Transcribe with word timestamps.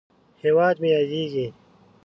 هیواد 0.43 0.75
مې 0.81 0.89
ياديږي 0.95 1.47